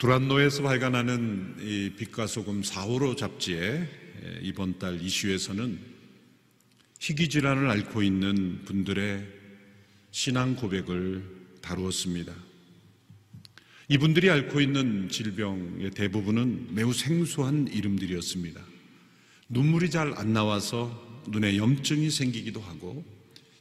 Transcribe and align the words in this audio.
두란노에서 0.00 0.62
발간하는 0.62 1.56
이 1.60 1.92
빛과 1.94 2.26
소금 2.26 2.62
4호로 2.62 3.18
잡지에 3.18 3.86
이번 4.40 4.78
달 4.78 4.98
이슈에서는 4.98 5.78
희귀 6.98 7.28
질환을 7.28 7.68
앓고 7.68 8.02
있는 8.02 8.64
분들의 8.64 9.26
신앙 10.10 10.56
고백을 10.56 11.22
다루었습니다. 11.60 12.32
이분들이 13.88 14.30
앓고 14.30 14.62
있는 14.62 15.10
질병의 15.10 15.90
대부분은 15.90 16.74
매우 16.74 16.94
생소한 16.94 17.68
이름들이었습니다. 17.68 18.58
눈물이 19.50 19.90
잘 19.90 20.14
안 20.16 20.32
나와서 20.32 21.20
눈에 21.28 21.58
염증이 21.58 22.08
생기기도 22.08 22.62
하고 22.62 23.04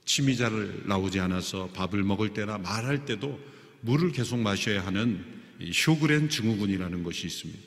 침이 0.05 0.37
잘 0.37 0.87
나오지 0.87 1.19
않아서 1.19 1.67
밥을 1.73 2.01
먹을 2.03 2.29
때나 2.29 2.59
말할 2.59 3.03
때도 3.03 3.37
물을 3.81 4.13
계속 4.13 4.39
마셔야 4.39 4.85
하는 4.85 5.38
쇼그렌 5.71 6.29
증후군이라는 6.29 7.03
것이 7.03 7.27
있습니다. 7.27 7.59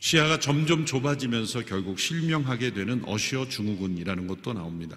시야가 0.00 0.38
점점 0.38 0.86
좁아지면서 0.86 1.64
결국 1.64 1.98
실명하게 1.98 2.72
되는 2.72 3.02
어시어 3.06 3.48
증후군이라는 3.48 4.26
것도 4.26 4.52
나옵니다. 4.52 4.96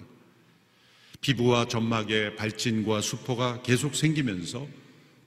피부와 1.20 1.66
점막에 1.66 2.36
발진과 2.36 3.00
수포가 3.00 3.62
계속 3.62 3.94
생기면서 3.94 4.68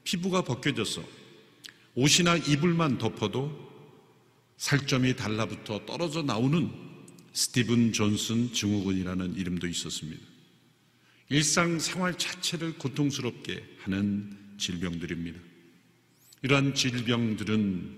피부가 0.04 0.42
벗겨져서 0.42 1.04
옷이나 1.96 2.36
이불만 2.36 2.98
덮어도 2.98 3.72
살점이 4.58 5.16
달라붙어 5.16 5.86
떨어져 5.86 6.24
나오는 6.24 6.72
스티븐 7.34 7.94
존슨 7.94 8.54
증후군이라는 8.54 9.36
이름도 9.36 9.68
있었습니다. 9.68 10.22
일상 11.30 11.80
생활 11.80 12.18
자체를 12.18 12.78
고통스럽게 12.78 13.78
하는 13.80 14.38
질병들입니다. 14.58 15.40
이러한 16.44 16.76
질병들은 16.76 17.98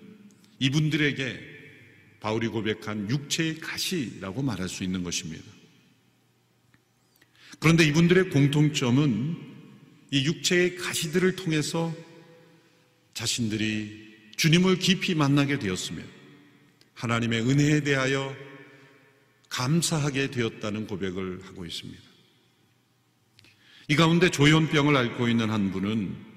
이분들에게 0.60 1.56
바울이 2.20 2.48
고백한 2.48 3.10
육체의 3.10 3.60
가시라고 3.60 4.42
말할 4.42 4.70
수 4.70 4.84
있는 4.84 5.04
것입니다. 5.04 5.44
그런데 7.60 7.86
이분들의 7.86 8.30
공통점은 8.30 9.36
이 10.12 10.26
육체의 10.26 10.78
가시들을 10.78 11.36
통해서 11.36 11.94
자신들이 13.14 14.06
주님을 14.38 14.78
깊이 14.78 15.16
만나게 15.16 15.58
되었으며 15.58 16.04
하나님의 16.94 17.42
은혜에 17.42 17.82
대하여 17.82 18.36
감사하게 19.50 20.32
되었다는 20.32 20.88
고백을 20.88 21.42
하고 21.46 21.66
있습니다. 21.66 22.02
이 23.88 23.96
가운데 23.96 24.30
조현병을 24.30 24.96
앓고 24.96 25.30
있는 25.30 25.50
한 25.50 25.72
분은 25.72 26.35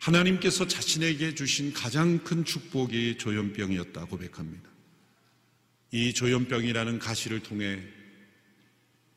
하나님께서 0.00 0.66
자신에게 0.66 1.34
주신 1.34 1.72
가장 1.72 2.18
큰 2.24 2.44
축복이 2.44 3.18
조현병이었다 3.18 4.06
고백합니다. 4.06 4.68
이 5.92 6.14
조현병이라는 6.14 6.98
가시를 6.98 7.40
통해 7.40 7.82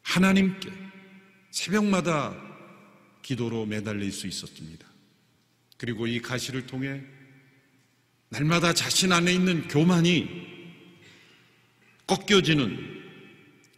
하나님께 0.02 0.72
새벽마다 1.52 2.36
기도로 3.22 3.66
매달릴 3.66 4.12
수 4.12 4.28
있었습니다. 4.28 4.86
그리고 5.78 6.06
이 6.06 6.22
가시를 6.22 6.68
통해 6.68 7.02
날마다 8.30 8.74
자신 8.74 9.14
안에 9.14 9.34
있는 9.34 9.68
교만이 9.70 10.28
꺾여지는 12.08 13.02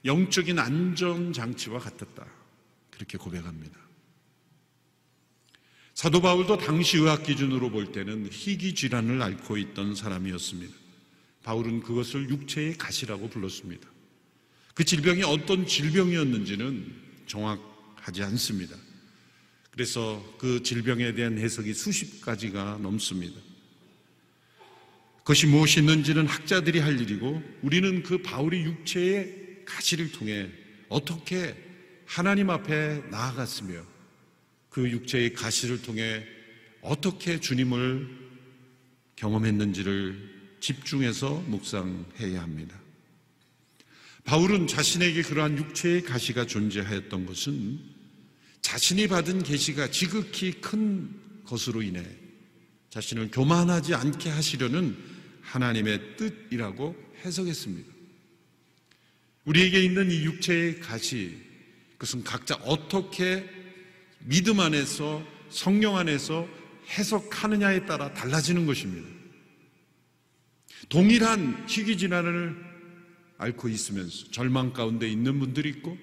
영적인 0.05 0.57
안전장치와 0.57 1.79
같았다. 1.79 2.25
그렇게 2.89 3.17
고백합니다. 3.17 3.84
사도 5.95 6.21
바울도 6.21 6.57
당시 6.57 6.97
의학 6.97 7.23
기준으로 7.23 7.71
볼 7.71 7.93
때는 7.93 8.27
희귀 8.29 8.75
질환을 8.75 9.21
앓고 9.21 9.55
있던 9.57 9.95
사람이었습니다. 9.95 10.75
바울은 11.43 11.79
그것을 11.79 12.29
육체의 12.29 12.77
가시라고 12.77 13.29
불렀습니다. 13.29 13.87
그 14.73 14.83
질병이 14.83 15.23
어떤 15.23 15.65
질병이었는지는 15.65 16.93
정확하지 17.27 18.23
않습니다. 18.23 18.75
그래서 19.71 20.21
그 20.37 20.61
질병에 20.63 21.13
대한 21.13 21.37
해석이 21.37 21.73
수십 21.73 22.19
가지가 22.19 22.79
넘습니다. 22.81 23.39
그것이 25.19 25.47
무엇이 25.47 25.79
있는지는 25.79 26.27
학자들이 26.27 26.79
할 26.79 26.99
일이고 26.99 27.41
우리는 27.61 28.03
그 28.03 28.21
바울이 28.21 28.63
육체의 28.63 29.61
가시를 29.63 30.11
통해 30.11 30.49
어떻게 30.89 31.55
하나님 32.05 32.49
앞에 32.49 33.01
나아갔으며 33.09 33.94
그 34.75 34.91
육체의 34.91 35.33
가시를 35.33 35.81
통해 35.81 36.21
어떻게 36.81 37.39
주님을 37.39 38.09
경험했는지를 39.15 40.57
집중해서 40.59 41.45
묵상해야 41.47 42.41
합니다. 42.41 42.77
바울은 44.25 44.67
자신에게 44.67 45.21
그러한 45.21 45.57
육체의 45.57 46.03
가시가 46.03 46.45
존재하였던 46.47 47.25
것은 47.25 47.79
자신이 48.59 49.07
받은 49.07 49.43
계시가 49.43 49.91
지극히 49.91 50.51
큰 50.51 51.09
것으로 51.45 51.81
인해 51.81 52.05
자신을 52.89 53.31
교만하지 53.31 53.93
않게 53.93 54.29
하시려는 54.29 54.97
하나님의 55.39 56.17
뜻이라고 56.17 56.97
해석했습니다. 57.23 57.93
우리에게 59.45 59.81
있는 59.85 60.11
이 60.11 60.25
육체의 60.25 60.81
가시, 60.81 61.37
그것은 61.93 62.25
각자 62.25 62.55
어떻게 62.55 63.63
믿음 64.25 64.59
안에서 64.59 65.23
성령 65.49 65.97
안에서 65.97 66.47
해석하느냐에 66.89 67.85
따라 67.85 68.13
달라지는 68.13 68.65
것입니다. 68.65 69.07
동일한 70.89 71.65
희귀 71.67 71.97
질환을 71.97 72.55
앓고 73.37 73.69
있으면서 73.69 74.31
절망 74.31 74.73
가운데 74.73 75.07
있는 75.09 75.39
분들이 75.39 75.69
있고 75.69 75.97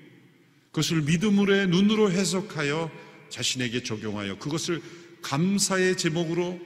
그것을 0.66 1.02
믿음으로의 1.02 1.68
눈으로 1.68 2.10
해석하여 2.10 2.90
자신에게 3.28 3.82
적용하여 3.82 4.38
그것을 4.38 4.82
감사의 5.22 5.96
제목으로 5.96 6.60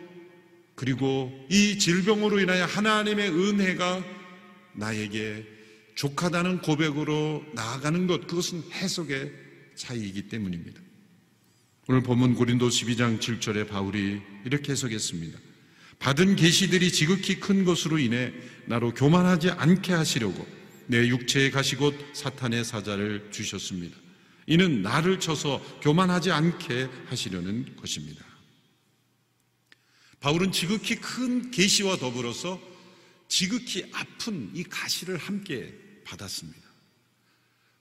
그리고 0.75 1.33
이 1.51 1.79
질병으로 1.79 2.41
인하여 2.41 2.65
하나님의 2.65 3.31
은혜가 3.31 4.05
나에게 4.75 5.47
족하다는 5.95 6.61
고백으로 6.61 7.45
나아가는 7.55 8.07
것 8.07 8.27
그것은 8.27 8.63
해석의 8.73 9.33
차이이기 9.75 10.29
때문입니다. 10.29 10.86
오늘 11.89 12.03
본문 12.03 12.35
고린도 12.35 12.69
12장 12.69 13.21
7절에 13.21 13.69
바울이 13.69 14.21
이렇게 14.45 14.73
해석했습니다. 14.73 15.39
받은 16.01 16.35
계시들이 16.35 16.91
지극히 16.91 17.39
큰 17.39 17.65
것으로 17.65 18.01
인해 18.01 18.33
나로 18.67 18.93
교만하지 18.93 19.51
않게 19.51 19.93
하시려고 19.93 20.45
내 20.87 21.07
육체에 21.07 21.51
가시곧 21.51 21.95
사탄의 22.13 22.65
사자를 22.65 23.29
주셨습니다. 23.31 23.97
이는 24.49 24.83
나를 24.83 25.21
쳐서 25.21 25.61
교만하지 25.81 26.33
않게 26.33 26.89
하시려는 27.07 27.77
것입니다. 27.77 28.25
바울은 30.19 30.51
지극히 30.51 30.97
큰 30.97 31.53
계시와 31.53 31.99
더불어서 31.99 32.61
지극히 33.29 33.89
아픈 33.93 34.51
이 34.55 34.65
가시를 34.65 35.19
함께 35.19 35.73
받았습니다. 36.05 36.67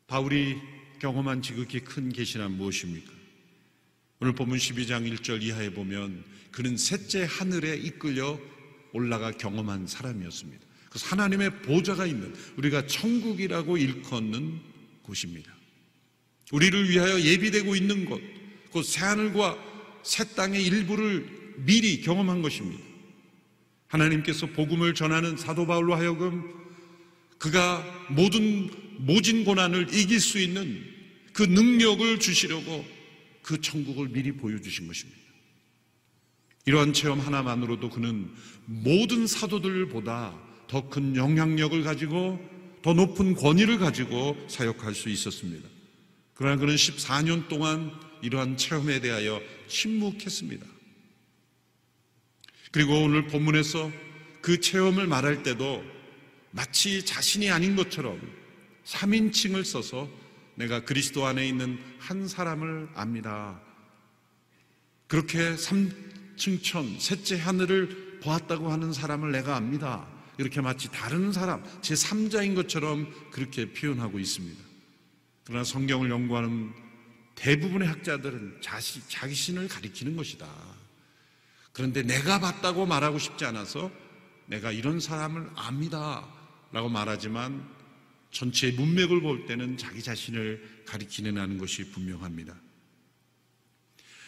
바울이 0.05 0.59
경험한 0.99 1.41
지극히 1.41 1.79
큰 1.79 2.09
계시는 2.09 2.51
무엇입니까? 2.51 3.14
오늘 4.25 4.33
본문 4.33 4.57
12장 4.57 5.07
1절 5.07 5.43
이하에 5.43 5.69
보면 5.69 6.23
그는 6.49 6.77
셋째 6.77 7.27
하늘에 7.29 7.75
이끌려 7.75 8.39
올라가 8.91 9.29
경험한 9.29 9.85
사람이었습니다. 9.85 10.65
그래서 10.89 11.05
하나님의 11.09 11.61
보좌가 11.61 12.07
있는 12.07 12.33
우리가 12.57 12.87
천국이라고 12.87 13.77
일컫는 13.77 14.61
곳입니다. 15.03 15.53
우리를 16.51 16.89
위하여 16.89 17.21
예비되고 17.21 17.75
있는 17.75 18.05
곳, 18.05 18.19
그 18.73 18.81
새하늘과 18.81 19.59
새 20.01 20.23
땅의 20.33 20.65
일부를 20.65 21.53
미리 21.57 22.01
경험한 22.01 22.41
것입니다. 22.41 22.83
하나님께서 23.85 24.47
복음을 24.47 24.95
전하는 24.95 25.37
사도 25.37 25.67
바울로 25.67 25.93
하여금 25.93 26.51
그가 27.37 27.85
모든 28.09 28.71
모진 29.05 29.45
고난을 29.45 29.93
이길 29.93 30.19
수 30.19 30.39
있는 30.39 30.83
그 31.31 31.43
능력을 31.43 32.19
주시려고 32.19 32.94
그 33.45 33.61
천국을 33.61 34.09
미리 34.09 34.31
보여주신 34.31 34.87
것입니다. 34.87 35.21
이러한 36.65 36.93
체험 36.93 37.19
하나만으로도 37.19 37.91
그는 37.91 38.33
모든 38.65 39.27
사도들보다 39.27 40.35
더 40.67 40.89
큰 40.89 41.15
영향력을 41.15 41.83
가지고 41.83 42.39
더 42.81 42.93
높은 42.93 43.35
권위를 43.35 43.77
가지고 43.77 44.35
사역할 44.49 44.95
수 44.95 45.09
있었습니다. 45.09 45.69
그러나 46.33 46.55
그는 46.57 46.73
14년 46.75 47.47
동안 47.47 47.91
이러한 48.23 48.57
체험에 48.57 48.99
대하여 48.99 49.39
침묵했습니다. 49.67 50.65
그리고 52.71 53.03
오늘 53.03 53.27
본문에서 53.27 53.91
그 54.41 54.59
체험을 54.59 55.05
말할 55.05 55.43
때도 55.43 55.83
마치 56.49 57.05
자신이 57.05 57.51
아닌 57.51 57.75
것처럼 57.75 58.19
3인칭을 58.85 59.63
써서 59.63 60.09
내가 60.55 60.85
그리스도 60.85 61.25
안에 61.25 61.47
있는 61.47 61.79
한 61.99 62.27
사람을 62.27 62.89
압니다. 62.95 63.59
그렇게 65.07 65.55
삼층천, 65.55 66.99
셋째 66.99 67.39
하늘을 67.39 68.19
보았다고 68.23 68.71
하는 68.71 68.91
사람을 68.91 69.31
내가 69.31 69.55
압니다. 69.55 70.07
이렇게 70.37 70.61
마치 70.61 70.89
다른 70.91 71.31
사람, 71.31 71.63
제 71.81 71.93
3자인 71.93 72.55
것처럼 72.55 73.11
그렇게 73.31 73.71
표현하고 73.71 74.19
있습니다. 74.19 74.61
그러나 75.45 75.63
성경을 75.63 76.09
연구하는 76.09 76.73
대부분의 77.35 77.87
학자들은 77.87 78.59
자시, 78.61 79.07
자신을 79.07 79.67
가리키는 79.67 80.15
것이다. 80.15 80.47
그런데 81.71 82.01
내가 82.03 82.39
봤다고 82.39 82.85
말하고 82.85 83.19
싶지 83.19 83.45
않아서 83.45 83.91
내가 84.47 84.71
이런 84.71 84.99
사람을 84.99 85.49
압니다. 85.55 86.25
라고 86.71 86.89
말하지만 86.89 87.74
전체 88.35 88.69
문맥을 88.69 89.21
볼 89.21 89.45
때는 89.45 89.77
자기 89.77 90.03
자신을 90.03 90.83
가리키는 90.85 91.37
하는 91.37 91.57
것이 91.57 91.89
분명합니다. 91.91 92.53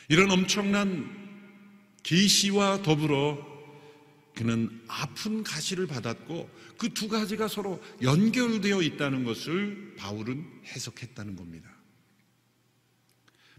이런 0.08 0.32
엄청난 0.32 1.06
계시와 2.04 2.84
더불어 2.84 3.46
그는 4.34 4.82
아픈 4.88 5.44
가시를 5.44 5.88
받았고 5.88 6.50
그 6.78 6.94
두 6.94 7.10
가지가 7.10 7.50
서로 7.50 7.84
연결되어 8.02 8.82
있다는 8.82 9.26
것을 9.26 9.96
바울은 9.98 10.46
해석했다는 10.68 11.36
겁니다. 11.36 11.70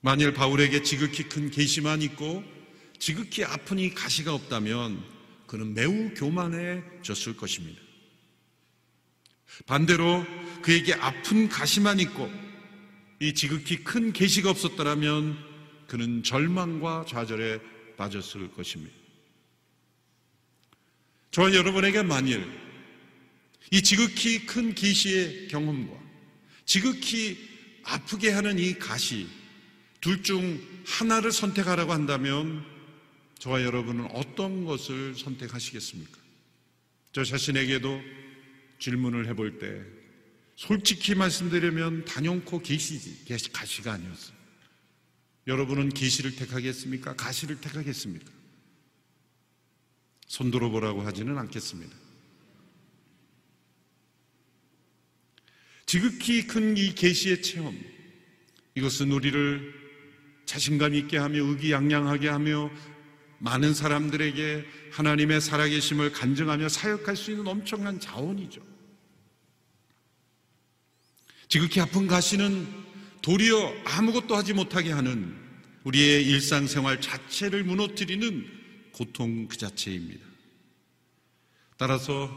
만일 0.01 0.33
바울에게 0.33 0.83
지극히 0.83 1.25
큰 1.25 1.51
계시만 1.51 2.01
있고 2.01 2.43
지극히 2.99 3.45
아픈 3.45 3.79
이 3.79 3.91
가시가 3.91 4.33
없다면 4.33 5.05
그는 5.47 5.75
매우 5.75 6.15
교만해졌을 6.15 7.37
것입니다. 7.37 7.88
반대로 9.67 10.25
그에게 10.63 10.95
아픈 10.95 11.49
가시만 11.49 12.01
있고 12.01 12.31
이 13.21 13.35
지극히 13.35 13.83
큰 13.83 14.13
계시가 14.13 14.51
없었더라면 14.51 15.37
그는 15.87 16.23
절망과 16.23 17.07
좌절에 17.09 17.61
빠졌을 17.97 18.51
것입니다. 18.53 18.95
저와 21.31 21.55
여러분에게 21.55 22.03
만일 22.03 22.47
이 23.71 23.83
지극히 23.83 24.47
큰 24.47 24.75
계시의 24.75 25.49
경험과 25.49 25.95
지극히 26.65 27.39
아프게 27.85 28.31
하는 28.31 28.59
이 28.59 28.79
가시 28.79 29.27
둘 30.01 30.23
중 30.23 30.61
하나를 30.87 31.33
선택하라고 31.33 31.93
한다면 31.93 32.65
저와 33.39 33.63
여러분은 33.63 34.09
어떤 34.13 34.65
것을 34.65 35.15
선택하시겠습니까? 35.15 36.19
저 37.13 37.25
자신에게도 37.25 38.01
질문을 38.79 39.27
해볼 39.29 39.59
때 39.59 39.83
솔직히 40.57 41.15
말씀드리면 41.15 42.05
단연코 42.05 42.63
계시지 42.63 43.25
가시가 43.53 43.93
아니었어요. 43.93 44.37
여러분은 45.47 45.89
계시를 45.91 46.37
택하겠습니까? 46.37 47.15
가시를 47.15 47.61
택하겠습니까? 47.61 48.31
손들어 50.27 50.69
보라고 50.69 51.03
하지는 51.03 51.39
않겠습니다. 51.39 51.97
지극히 55.87 56.47
큰 56.47 56.77
이 56.77 56.95
계시의 56.95 57.41
체험 57.41 57.75
이것은 58.75 59.11
우리를 59.11 59.75
자신감 60.45 60.95
있게 60.95 61.17
하며 61.17 61.43
의기양양하게 61.45 62.29
하며 62.29 62.71
많은 63.39 63.73
사람들에게 63.73 64.67
하나님의 64.93 65.41
살아계심을 65.41 66.13
간증하며 66.13 66.69
사역할 66.69 67.17
수 67.17 67.31
있는 67.31 67.47
엄청난 67.47 67.99
자원이죠. 67.99 68.68
지극히 71.49 71.81
아픈 71.81 72.07
가시는 72.07 72.69
도리어 73.23 73.75
아무것도 73.85 74.37
하지 74.37 74.53
못하게 74.53 74.93
하는 74.93 75.35
우리의 75.85 76.25
일상생활 76.27 77.01
자체를 77.01 77.65
무너뜨리는 77.65 78.91
고통 78.93 79.49
그 79.49 79.57
자체입니다. 79.57 80.27
따라서 81.79 82.37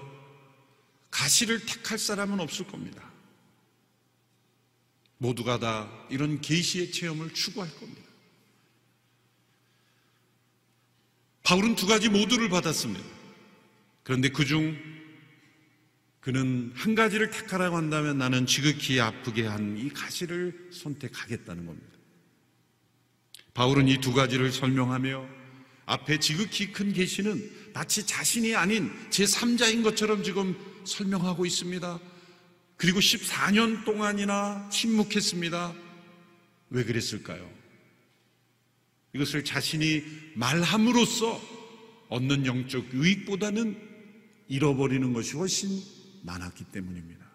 가시를 1.10 1.66
택할 1.66 2.00
사람은 2.00 2.40
없을 2.40 2.66
겁니다. 2.68 3.12
모두가 5.18 5.60
다 5.60 5.92
이런 6.10 6.40
계시의 6.40 6.92
체험을 6.92 7.34
추구할 7.34 7.70
겁니다. 7.76 8.02
바울은 11.44 11.76
두 11.76 11.86
가지 11.86 12.08
모두를 12.08 12.50
받았습니다. 12.50 13.06
그런데 14.04 14.30
그중 14.30 14.91
그는 16.22 16.72
한 16.76 16.94
가지를 16.96 17.32
택하라고 17.32 17.76
한다면 17.78 18.18
나는 18.20 18.46
지극히 18.46 19.00
아프게 19.00 19.46
한 19.48 19.76
이 19.78 19.90
가시를 19.90 20.70
선택하겠다는 20.72 21.66
겁니다. 21.66 21.88
바울은 23.54 23.88
이 23.88 23.98
두 23.98 24.14
가지를 24.14 24.52
설명하며 24.52 25.28
앞에 25.88 26.20
지극히 26.20 26.72
큰 26.72 26.94
계시는 26.94 27.72
마치 27.74 28.06
자신이 28.06 28.56
아닌 28.56 28.92
제3자인 29.10 29.84
것처럼 29.84 30.24
지금 30.24 30.56
설명하고 30.86 31.46
있습니다. 31.46 32.00
그리고 32.78 33.00
14년 33.00 33.84
동안이나 33.84 34.70
침묵했습니다. 34.70 35.74
왜 36.70 36.84
그랬을까요? 36.84 37.50
이것을 39.14 39.44
자신이 39.44 40.04
말함으로써 40.36 41.42
얻는 42.10 42.46
영적 42.46 42.94
유익보다는 42.94 43.76
잃어버리는 44.48 45.12
것이 45.14 45.36
훨씬 45.36 45.82
많았기 46.22 46.66
때문입니다. 46.66 47.30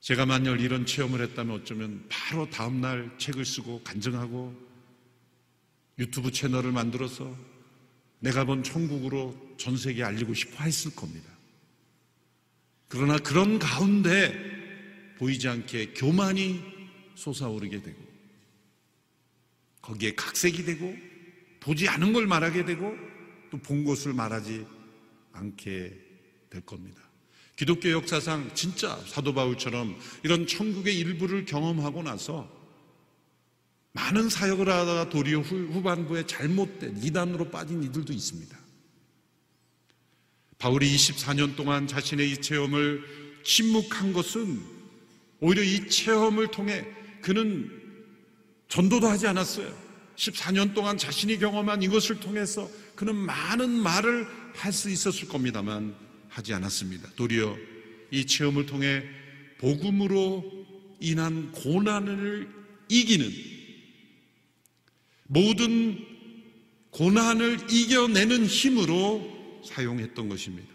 제가 0.00 0.24
만약 0.26 0.60
이런 0.60 0.86
체험을 0.86 1.20
했다면 1.20 1.62
어쩌면 1.62 2.06
바로 2.08 2.48
다음날 2.48 3.16
책을 3.18 3.44
쓰고 3.44 3.82
간증하고 3.82 4.54
유튜브 5.98 6.30
채널을 6.30 6.70
만들어서 6.70 7.36
내가 8.20 8.44
본 8.44 8.62
천국으로 8.62 9.56
전 9.56 9.76
세계에 9.76 10.04
알리고 10.04 10.32
싶어 10.34 10.64
했을 10.64 10.94
겁니다. 10.94 11.28
그러나 12.88 13.18
그런 13.18 13.58
가운데 13.58 15.14
보이지 15.18 15.48
않게 15.48 15.94
교만이 15.94 16.62
솟아오르게 17.14 17.82
되고 17.82 18.06
거기에 19.82 20.14
각색이 20.14 20.64
되고 20.64 20.96
보지 21.60 21.88
않은 21.88 22.12
걸 22.12 22.26
말하게 22.26 22.64
되고 22.64 22.96
또 23.50 23.58
본 23.58 23.84
것을 23.84 24.12
말하지 24.12 24.66
않게 25.32 26.05
될 26.50 26.60
겁니다. 26.62 27.00
기독교 27.56 27.90
역사상 27.90 28.50
진짜 28.54 28.98
사도 29.06 29.32
바울처럼 29.32 29.96
이런 30.22 30.46
천국의 30.46 30.98
일부를 30.98 31.46
경험하고 31.46 32.02
나서 32.02 32.54
많은 33.92 34.28
사역을 34.28 34.68
하다가 34.68 35.08
도리어 35.08 35.40
후반부에 35.40 36.26
잘못된 36.26 37.02
이단으로 37.02 37.50
빠진 37.50 37.82
이들도 37.82 38.12
있습니다. 38.12 38.58
바울이 40.58 40.94
24년 40.94 41.56
동안 41.56 41.86
자신의 41.86 42.30
이 42.30 42.40
체험을 42.42 43.02
침묵한 43.44 44.12
것은 44.12 44.60
오히려 45.40 45.62
이 45.62 45.88
체험을 45.88 46.50
통해 46.50 46.86
그는 47.22 47.70
전도도 48.68 49.06
하지 49.08 49.26
않았어요. 49.26 49.86
14년 50.16 50.74
동안 50.74 50.98
자신이 50.98 51.38
경험한 51.38 51.82
이것을 51.82 52.20
통해서 52.20 52.68
그는 52.94 53.14
많은 53.14 53.70
말을 53.70 54.26
할 54.56 54.72
수 54.72 54.90
있었을 54.90 55.28
겁니다만 55.28 55.94
하지 56.36 56.52
않았습니다. 56.52 57.12
도리어 57.16 57.56
이 58.10 58.26
체험을 58.26 58.66
통해 58.66 59.02
복음으로 59.56 60.66
인한 61.00 61.50
고난을 61.52 62.46
이기는 62.90 63.32
모든 65.28 65.98
고난을 66.90 67.72
이겨내는 67.72 68.44
힘으로 68.44 69.62
사용했던 69.66 70.28
것입니다. 70.28 70.68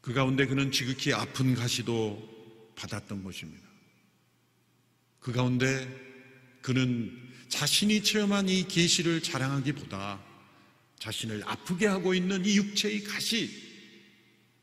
그 0.00 0.14
가운데 0.14 0.46
그는 0.46 0.72
지극히 0.72 1.12
아픈 1.12 1.54
가시도 1.54 2.72
받았던 2.76 3.24
것입니다. 3.24 3.68
그 5.20 5.32
가운데 5.32 5.86
그는 6.62 7.14
자신이 7.50 8.02
체험한 8.02 8.48
이 8.48 8.66
계시를 8.66 9.22
자랑하기보다 9.22 10.27
자신을 10.98 11.42
아프게 11.46 11.86
하고 11.86 12.14
있는 12.14 12.44
이 12.44 12.56
육체의 12.56 13.04
가시, 13.04 13.50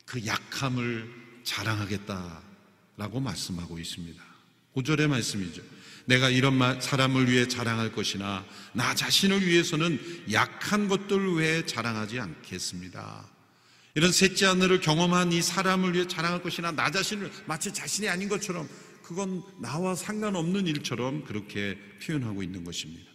그 0.06 0.26
약함을 0.26 1.10
자랑하겠다라고 1.44 3.20
말씀하고 3.20 3.80
있습니다. 3.80 4.24
5절의 4.76 5.08
말씀이죠. 5.08 5.62
내가 6.06 6.30
이런 6.30 6.60
사람을 6.80 7.32
위해 7.32 7.48
자랑할 7.48 7.92
것이나 7.92 8.46
나 8.74 8.94
자신을 8.94 9.46
위해서는 9.46 10.00
약한 10.32 10.88
것들 10.88 11.36
외에 11.36 11.66
자랑하지 11.66 12.20
않겠습니다. 12.20 13.28
이런 13.96 14.12
셋째 14.12 14.46
하늘을 14.46 14.82
경험한 14.82 15.32
이 15.32 15.42
사람을 15.42 15.94
위해 15.94 16.08
자랑할 16.08 16.44
것이나 16.44 16.72
나 16.72 16.92
자신을 16.92 17.32
마치 17.46 17.74
자신이 17.74 18.10
아닌 18.10 18.30
것처럼 18.30 18.68
그건 19.02 19.42
나와 19.62 19.96
상관없는 19.96 20.68
일처럼 20.68 21.24
그렇게 21.24 21.78
표현하고 22.04 22.44
있는 22.44 22.64
것입니다. 22.64 23.15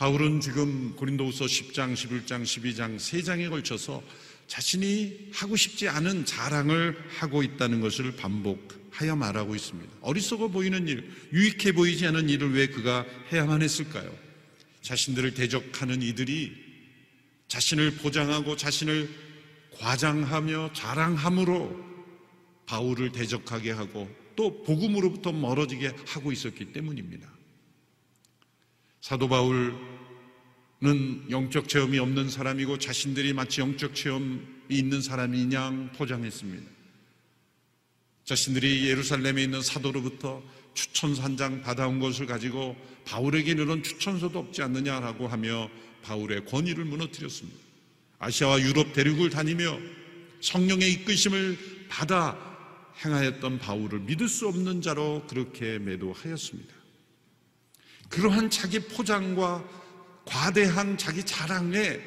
바울은 0.00 0.40
지금 0.40 0.96
고린도후서 0.96 1.44
10장, 1.44 1.92
11장, 1.92 2.42
12장 2.42 2.98
세 2.98 3.20
장에 3.20 3.50
걸쳐서 3.50 4.02
자신이 4.46 5.28
하고 5.30 5.56
싶지 5.56 5.88
않은 5.88 6.24
자랑을 6.24 6.96
하고 7.18 7.42
있다는 7.42 7.82
것을 7.82 8.16
반복하여 8.16 9.14
말하고 9.14 9.54
있습니다. 9.54 9.92
어리석어 10.00 10.48
보이는 10.48 10.88
일, 10.88 11.06
유익해 11.34 11.72
보이지 11.72 12.06
않은 12.06 12.30
일을 12.30 12.54
왜 12.54 12.68
그가 12.68 13.04
해야만 13.30 13.60
했을까요? 13.60 14.10
자신들을 14.80 15.34
대적하는 15.34 16.00
이들이 16.00 16.50
자신을 17.48 17.96
보장하고 17.96 18.56
자신을 18.56 19.06
과장하며 19.72 20.70
자랑함으로 20.72 21.78
바울을 22.64 23.12
대적하게 23.12 23.72
하고 23.72 24.08
또 24.34 24.62
복음으로부터 24.62 25.30
멀어지게 25.32 25.92
하고 26.06 26.32
있었기 26.32 26.72
때문입니다. 26.72 27.39
사도 29.00 29.28
바울은 29.28 29.76
영적 31.30 31.68
체험이 31.68 31.98
없는 31.98 32.28
사람이고 32.28 32.78
자신들이 32.78 33.32
마치 33.32 33.60
영적 33.60 33.94
체험이 33.94 34.40
있는 34.68 35.00
사람이냐 35.00 35.92
포장했습니다. 35.96 36.70
자신들이 38.24 38.88
예루살렘에 38.88 39.42
있는 39.42 39.62
사도로부터 39.62 40.42
추천서 40.74 41.22
한 41.22 41.36
장 41.36 41.62
받아온 41.62 41.98
것을 41.98 42.26
가지고 42.26 42.76
바울에게는 43.06 43.82
추천서도 43.82 44.38
없지 44.38 44.62
않느냐라고 44.62 45.26
하며 45.26 45.68
바울의 46.02 46.44
권위를 46.46 46.84
무너뜨렸습니다. 46.84 47.58
아시아와 48.18 48.60
유럽 48.60 48.92
대륙을 48.92 49.30
다니며 49.30 49.78
성령의 50.40 50.92
이끄심을 50.92 51.58
받아 51.88 52.38
행하였던 53.04 53.58
바울을 53.58 54.00
믿을 54.00 54.28
수 54.28 54.46
없는 54.48 54.82
자로 54.82 55.24
그렇게 55.28 55.78
매도하였습니다. 55.78 56.79
그러한 58.10 58.50
자기 58.50 58.80
포장과 58.80 59.64
과대한 60.26 60.98
자기 60.98 61.24
자랑에 61.24 61.98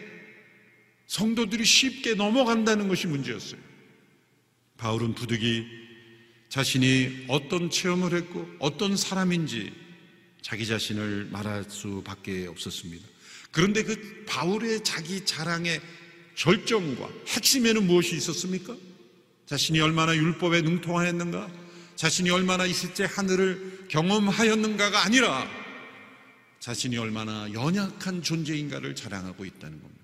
성도들이 1.07 1.65
쉽게 1.65 2.13
넘어간다는 2.13 2.88
것이 2.88 3.07
문제였어요. 3.07 3.60
바울은 4.77 5.15
부득이 5.15 5.65
자신이 6.50 7.25
어떤 7.29 7.69
체험을 7.69 8.13
했고 8.13 8.48
어떤 8.60 8.95
사람인지 8.95 9.74
자기 10.41 10.67
자신을 10.67 11.29
말할 11.31 11.65
수밖에 11.69 12.48
없었습니다. 12.48 13.07
그런데 13.51 13.83
그 13.83 14.25
바울의 14.27 14.83
자기 14.83 15.25
자랑의 15.25 15.81
결정과 16.36 17.10
핵심에는 17.27 17.88
무엇이 17.88 18.15
있었습니까? 18.17 18.75
자신이 19.45 19.79
얼마나 19.79 20.15
율법에 20.15 20.62
능통하였는가? 20.62 21.50
자신이 21.95 22.29
얼마나 22.29 22.65
이실제 22.65 23.05
하늘을 23.05 23.88
경험하였는가가 23.89 25.05
아니라 25.05 25.62
자신이 26.63 26.98
얼마나 26.98 27.51
연약한 27.51 28.24
존재인가를 28.24 28.96
자랑하고 28.96 29.43
있다는 29.43 29.82
겁니다. 29.82 30.01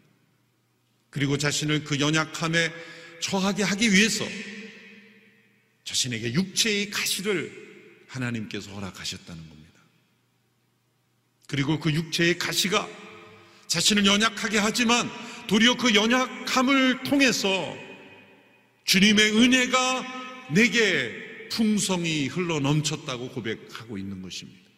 그리고 1.10 1.38
자신을 1.38 1.86
그 1.86 2.01
연약함에 2.01 2.74
처하게 3.22 3.63
하기 3.63 3.94
위해서 3.94 4.25
자신에게 5.86 6.34
육체의 6.34 6.89
가시를 6.89 8.04
하나님께서 8.10 8.72
허락하셨다는 8.72 9.42
겁니다. 9.48 9.80
그리고 11.48 11.80
그 11.80 11.94
육체의 11.94 12.38
가시가 12.38 12.89
자신을 13.68 14.06
연약하게 14.06 14.58
하지만 14.58 15.10
도리어 15.48 15.78
그 15.78 15.96
연약함을 15.96 17.04
통해서 17.04 17.78
주님의 18.84 19.32
은혜가 19.32 20.50
내게 20.51 21.48
풍성히 21.51 22.28
흘러 22.28 22.60
넘쳤다고 22.60 23.30
고백하고 23.30 23.98
있는 23.98 24.22
것입니다. 24.22 24.69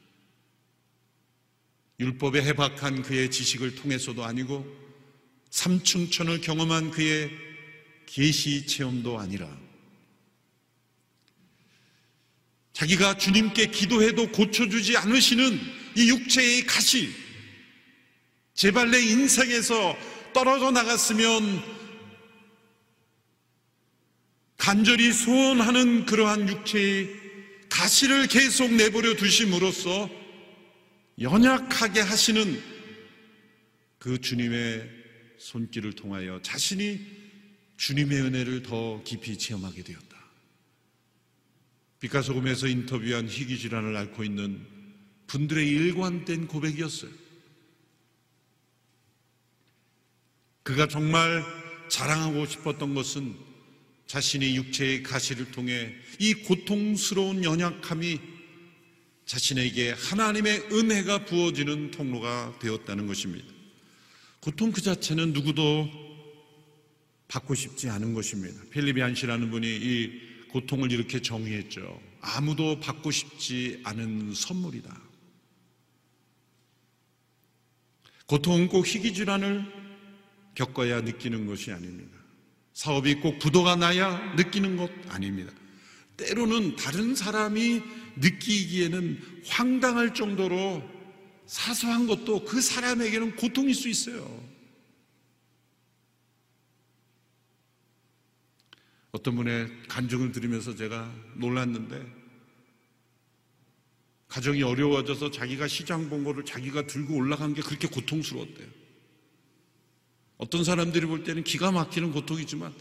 율법에 2.01 2.41
해박한 2.41 3.03
그의 3.03 3.29
지식을 3.29 3.75
통해서도 3.75 4.25
아니고 4.25 4.65
삼층천을 5.51 6.41
경험한 6.41 6.89
그의 6.89 7.29
계시 8.08 8.65
체험도 8.65 9.20
아니라 9.20 9.48
자기가 12.74 13.20
주님께 13.20 13.67
기도해도 13.67 14.31
고쳐주지 14.31 14.98
않으시는 14.98 15.60
이 15.96 16.10
육체의 16.10 16.65
가시, 16.65 17.13
제발 18.55 18.89
내 18.89 19.00
인생에서 19.00 19.96
떨어져 20.34 20.72
나갔으면 20.72 21.62
간절히 24.58 25.13
소원하는 25.13 26.08
그러한 26.08 26.50
육체의 26.50 27.10
가시를 27.70 28.25
계속 28.25 28.74
내버려 28.74 29.15
두심으로써 29.15 30.21
연약하게 31.22 32.01
하시는 32.01 32.62
그 34.00 34.20
주님의 34.20 34.90
손길을 35.38 35.94
통하여 35.94 36.42
자신이 36.42 37.00
주님의 37.78 38.22
은혜를 38.22 38.63
더 38.63 39.04
깊이 39.04 39.38
체험하게 39.38 39.84
되었다. 39.84 40.18
피카소금에서 42.00 42.68
인터뷰한 42.68 43.28
희귀 43.28 43.60
질환을 43.60 43.96
앓고 43.96 44.24
있는 44.24 44.66
분들의 45.28 45.68
일관된 45.68 46.48
고백이었어요. 46.48 47.12
그가 50.63 50.88
정말 50.88 51.44
자랑하고 51.90 52.46
싶었던 52.48 52.96
것은 52.96 53.36
자신의 54.08 54.56
육체의 54.56 55.04
가시를 55.04 55.51
통해 55.51 55.94
이 56.20 56.34
고통스러운 56.34 57.44
연약함이 57.44 58.31
자신에게 59.32 59.92
하나님의 59.92 60.68
은혜가 60.74 61.24
부어지는 61.24 61.92
통로가 61.92 62.60
되었다는 62.60 63.08
것입니다. 63.08 63.48
고통 64.42 64.74
그 64.74 64.82
자체는 64.82 65.32
누구도 65.32 65.90
받고 67.30 67.56
싶지 67.56 67.90
않은 67.90 68.14
것입니다. 68.14 68.62
필리비 68.72 69.02
안시라는 69.02 69.50
분이 69.50 69.66
이 69.66 70.48
고통을 70.50 70.92
이렇게 70.92 71.22
정의했죠. 71.22 72.02
아무도 72.20 72.82
받고 72.82 73.10
싶지 73.10 73.80
않은 73.86 74.34
선물이다. 74.34 75.02
고통은 78.26 78.68
꼭 78.68 78.86
희귀질환을 78.86 79.66
겪어야 80.56 81.00
느끼는 81.00 81.46
것이 81.46 81.72
아닙니다. 81.72 82.18
사업이 82.74 83.16
꼭 83.16 83.40
부도가 83.40 83.78
나야 83.78 84.34
느끼는 84.36 84.76
것 84.76 84.92
아닙니다. 85.08 85.54
때로는 86.18 86.75
다른 86.75 87.15
사람이 87.15 87.82
느끼기에는 88.18 89.41
황당할 89.48 90.13
정도로 90.13 90.84
사소한 91.46 92.08
것도 92.08 92.46
그 92.46 92.62
사람에게는 92.62 93.36
고통일 93.36 93.74
수 93.74 93.89
있어요. 93.89 94.51
어떤 99.12 99.36
분의 99.36 99.70
간증을 99.89 100.32
들으면서 100.32 100.75
제가 100.75 101.13
놀랐는데 101.36 102.22
가정이 104.30 104.63
어려워져서 104.63 105.32
자기가 105.32 105.68
시장 105.68 106.10
본 106.10 106.24
거를 106.24 106.46
자기가 106.46 106.88
들고 106.88 107.15
올라간 107.15 107.53
게 107.53 107.62
그렇게 107.62 107.89
고통스러웠대요. 107.89 108.68
어떤 110.38 110.63
사람들이 110.63 111.06
볼 111.06 111.25
때는 111.25 111.44
기가 111.44 111.72
막히는 111.72 112.13
고통이지만 112.13 112.74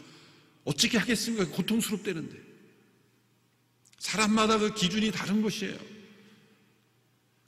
어떻게 0.63 0.97
하겠습니까? 0.97 1.45
고통스럽다는데. 1.49 2.50
사람마다 4.01 4.57
그 4.57 4.73
기준이 4.73 5.11
다른 5.11 5.43
것이에요. 5.43 5.77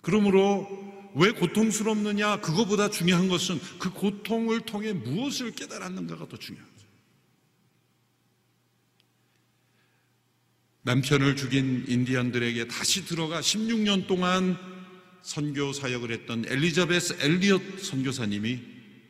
그러므로 0.01 0.67
왜 1.15 1.31
고통스럽느냐? 1.31 2.41
그거보다 2.41 2.91
중요한 2.91 3.27
것은 3.27 3.60
그 3.79 3.89
고통을 3.91 4.62
통해 4.62 4.93
무엇을 4.93 5.51
깨달았는가가 5.51 6.27
더 6.27 6.38
중요합니다. 6.38 6.83
남편을 10.83 11.36
죽인 11.36 11.86
인디언들에게 11.88 12.67
다시 12.67 13.05
들어가 13.05 13.41
16년 13.41 14.05
동안 14.05 14.55
선교 15.24 15.74
사역을 15.74 16.12
했던 16.12 16.45
엘리자베스 16.48 17.17
엘리엇 17.19 17.79
선교사님이 17.79 18.60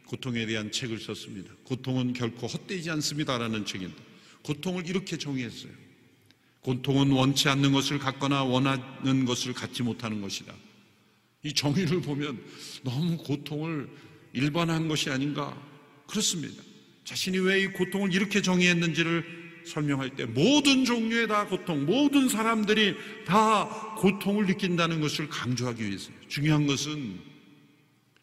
고통에 0.05 0.45
대한 0.45 0.71
책을 0.71 0.99
썼습니다. 0.99 1.53
고통은 1.65 2.13
결코 2.13 2.47
헛되지 2.47 2.89
않습니다라는 2.89 3.65
책인데 3.65 3.95
고통을 4.43 4.87
이렇게 4.87 5.17
정의했어요. 5.17 5.82
고통은 6.63 7.11
원치 7.11 7.49
않는 7.49 7.73
것을 7.73 7.99
갖거나 7.99 8.43
원하는 8.43 9.25
것을 9.25 9.53
갖지 9.53 9.83
못하는 9.83 10.21
것이다. 10.21 10.53
이 11.43 11.53
정의를 11.53 12.01
보면 12.01 12.41
너무 12.83 13.17
고통을 13.17 13.89
일반화한 14.31 14.87
것이 14.87 15.09
아닌가 15.09 15.55
그렇습니다. 16.07 16.63
자신이 17.03 17.37
왜 17.39 17.63
이 17.63 17.67
고통을 17.67 18.13
이렇게 18.13 18.41
정의했는지를 18.41 19.43
설명할 19.65 20.15
때 20.15 20.25
모든 20.25 20.85
종류의 20.85 21.27
다 21.27 21.47
고통, 21.47 21.85
모든 21.85 22.29
사람들이 22.29 22.95
다 23.25 23.95
고통을 23.97 24.45
느낀다는 24.45 25.01
것을 25.01 25.29
강조하기 25.29 25.85
위해서요. 25.85 26.15
중요한 26.27 26.65
것은 26.67 27.19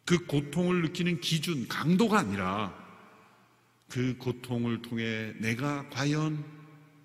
그 0.04 0.26
고통을 0.26 0.82
느끼는 0.82 1.20
기준, 1.20 1.68
강도가 1.68 2.18
아니라 2.18 2.74
그 3.88 4.16
고통을 4.18 4.82
통해 4.82 5.32
내가 5.38 5.88
과연 5.90 6.44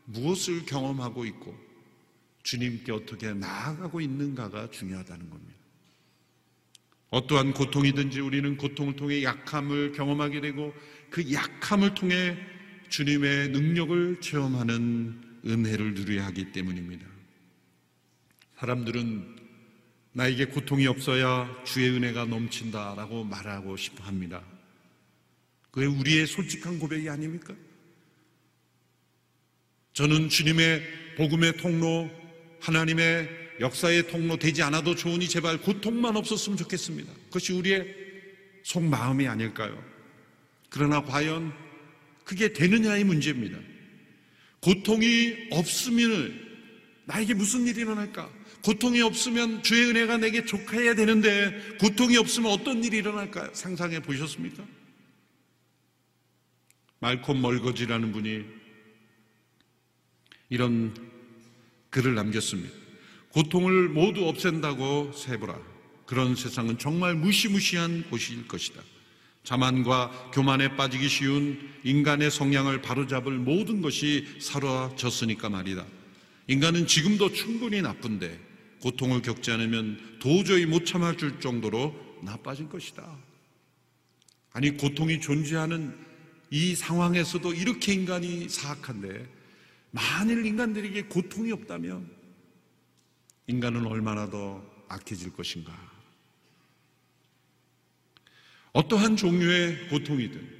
무엇을 0.06 0.66
경험하고 0.66 1.26
있고 1.26 1.56
주님께 2.44 2.92
어떻게 2.92 3.34
나아가고 3.34 4.02
있는가가 4.02 4.70
중요하다는 4.70 5.30
겁니다. 5.30 5.56
어떠한 7.10 7.54
고통이든지 7.54 8.20
우리는 8.20 8.58
고통을 8.58 8.96
통해 8.96 9.24
약함을 9.24 9.94
경험하게 9.94 10.42
되고 10.42 10.74
그 11.10 11.32
약함을 11.32 11.94
통해 11.94 12.38
주님의 12.90 13.50
능력을 13.50 14.22
체험하는 14.22 15.40
은혜를 15.46 15.94
누려야 15.94 16.26
하기 16.28 16.52
때문입니다. 16.52 17.06
사람들은 18.60 19.36
나에게 20.14 20.46
고통이 20.46 20.88
없어야 20.88 21.64
주의 21.64 21.90
은혜가 21.90 22.26
넘친다라고 22.26 23.24
말하고 23.26 23.76
싶어 23.76 24.04
합니다. 24.04 24.44
그게 25.72 25.88
우리의 25.88 26.26
솔직한 26.26 26.80
고백이 26.80 27.10
아닙니까? 27.10 27.54
저는 29.96 30.28
주님의 30.28 30.84
복음의 31.16 31.56
통로, 31.56 32.12
하나님의 32.60 33.30
역사의 33.62 34.08
통로 34.10 34.36
되지 34.36 34.62
않아도 34.62 34.94
좋으니 34.94 35.30
제발 35.30 35.62
고통만 35.62 36.18
없었으면 36.18 36.58
좋겠습니다. 36.58 37.14
그것이 37.28 37.54
우리의 37.54 37.96
속마음이 38.64 39.26
아닐까요? 39.26 39.82
그러나 40.70 41.02
과연 41.02 41.54
그게 42.26 42.52
되느냐의 42.52 43.06
문제입니다. 43.06 43.58
고통이 44.60 45.48
없으면 45.52 46.44
나에게 47.06 47.34
무슨 47.34 47.66
일이 47.66 47.80
일어날까? 47.80 48.30
고통이 48.66 49.02
없으면 49.02 49.64
주의 49.64 49.86
은혜가 49.92 50.18
내게 50.18 50.44
족해야 50.44 50.96
되는데 50.96 51.78
고통이 51.80 52.18
없으면 52.18 52.52
어떤 52.52 52.84
일이 52.84 52.98
일어날까요? 52.98 53.52
상상해 53.54 54.02
보셨습니까? 54.02 54.66
말콤 57.00 57.42
멀거지라는 57.42 58.12
분이 58.12 58.55
이런 60.50 60.94
글을 61.90 62.16
남겼습니다. 62.16 62.74
고통을 63.30 63.90
모두 63.90 64.28
없앤다고 64.28 65.12
세보라. 65.14 65.58
그런 66.06 66.36
세상은 66.36 66.78
정말 66.78 67.16
무시무시한 67.16 68.04
곳일 68.10 68.48
것이다. 68.48 68.82
자만과 69.44 70.32
교만에 70.34 70.76
빠지기 70.76 71.08
쉬운 71.08 71.60
인간의 71.84 72.32
성향을 72.32 72.82
바로잡을 72.82 73.34
모든 73.34 73.82
것이 73.82 74.26
사라졌으니까 74.40 75.50
말이다. 75.50 75.86
인간은 76.48 76.88
지금도 76.88 77.34
충분히 77.34 77.82
나쁜데 77.82 78.40
고통을 78.82 79.22
겪지 79.22 79.52
않으면 79.52 80.18
도저히 80.20 80.66
못 80.66 80.86
참아줄 80.86 81.40
정도로 81.40 81.96
나빠질 82.22 82.70
것이다. 82.70 83.18
아니, 84.54 84.78
고통이 84.78 85.22
존재하는 85.22 85.96
이 86.50 86.76
상황에서도 86.76 87.54
이렇게 87.54 87.94
인간이 87.94 88.48
사악한데 88.48 89.35
만일 89.96 90.46
인간들에게 90.46 91.04
고통이 91.04 91.54
없다면 91.54 92.12
인간은 93.48 93.88
얼마나 93.88 94.30
더 94.30 94.62
악해질 94.90 95.32
것인가. 95.32 95.74
어떠한 98.74 99.16
종류의 99.16 99.88
고통이든 99.88 100.56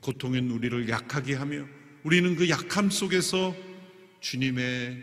고통은 0.00 0.50
우리를 0.50 0.88
약하게 0.88 1.34
하며 1.34 1.64
우리는 2.02 2.34
그 2.34 2.48
약함 2.48 2.90
속에서 2.90 3.54
주님의 4.18 5.00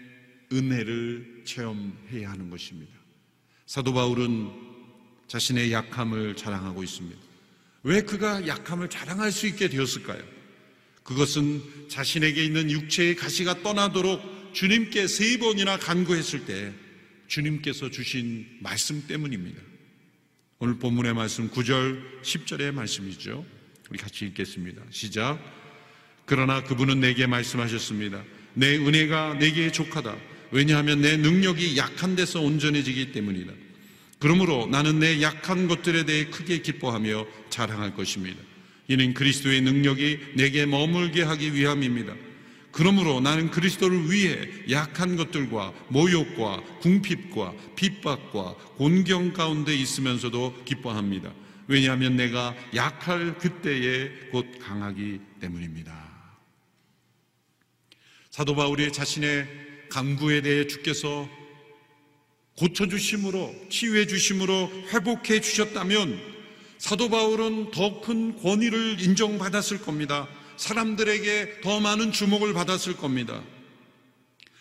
은혜를 0.51 1.43
체험해야 1.45 2.31
하는 2.31 2.50
것입니다. 2.50 2.91
사도 3.65 3.93
바울은 3.93 4.51
자신의 5.27 5.71
약함을 5.71 6.36
자랑하고 6.36 6.83
있습니다. 6.83 7.17
왜 7.83 8.01
그가 8.01 8.45
약함을 8.45 8.89
자랑할 8.89 9.31
수 9.31 9.48
있게 9.48 9.69
되었을까요? 9.69 10.38
그것은 11.10 11.63
자신에게 11.88 12.46
있는 12.46 12.70
육체의 12.70 13.16
가시가 13.16 13.63
떠나도록 13.63 14.54
주님께 14.54 15.08
세 15.08 15.39
번이나 15.39 15.78
간구했을 15.80 16.46
때 16.46 16.72
주님께서 17.28 17.89
주신 17.89 18.46
말씀 18.60 19.08
때문입니다. 19.08 19.60
오늘 20.60 20.78
본문의 20.78 21.16
말씀 21.16 21.50
9절, 21.50 22.22
10절의 22.22 22.74
말씀이죠. 22.74 23.44
우리 23.89 23.98
같이 23.98 24.25
읽겠습니다. 24.25 24.84
시작. 24.92 25.39
그러나 26.25 26.63
그분은 26.63 27.00
내게 27.00 27.25
말씀하셨습니다. 27.25 28.24
내 28.54 28.78
은혜가 28.78 29.39
내게 29.39 29.72
족하다. 29.72 30.15
왜냐하면 30.52 31.02
내 31.02 31.17
능력이 31.17 31.76
약한 31.76 32.15
데서 32.15 32.39
온전해지기 32.39 33.13
때문이다. 33.13 33.52
그러므로 34.19 34.67
나는 34.67 35.00
내 35.00 35.24
약한 35.24 35.67
것들에 35.67 36.06
대해 36.06 36.26
크게 36.26 36.62
기뻐하며 36.62 37.26
자랑할 37.50 37.95
것입니다. 37.95 38.39
이는 38.89 39.13
그리스도의 39.13 39.62
능력이 39.62 40.34
내게 40.36 40.65
머물게 40.65 41.21
하기 41.21 41.54
위함입니다. 41.54 42.15
그러므로 42.71 43.19
나는 43.19 43.49
그리스도를 43.49 44.12
위해 44.12 44.47
약한 44.69 45.15
것들과 45.15 45.73
모욕과 45.89 46.63
궁핍과 46.82 47.54
핍박과 47.75 48.56
곤경 48.78 49.34
가운데 49.34 49.75
있으면서도 49.75 50.63
기뻐합니다. 50.65 51.32
왜냐하면 51.67 52.15
내가 52.15 52.56
약할 52.73 53.38
그때에 53.38 54.10
곧 54.32 54.45
강하기 54.60 55.19
때문입니다. 55.39 56.10
사도 58.32 58.56
바울이 58.56 58.91
자신의 58.91 59.47
강구에 59.89 60.41
대해 60.41 60.65
주께서 60.65 61.30
고쳐주심으로, 62.58 63.69
치유해 63.69 64.08
주심으로 64.08 64.71
회복해 64.91 65.41
주셨다면 65.41 66.38
사도 66.80 67.10
바울은 67.10 67.72
더 67.72 68.02
큰 68.02 68.36
권위를 68.42 69.02
인정받았을 69.02 69.82
겁니다. 69.82 70.28
사람들에게 70.58 71.62
더 71.62 71.80
많은 71.80 72.12
주목을 72.12 72.54
받았을 72.54 72.96
겁니다. 72.96 73.44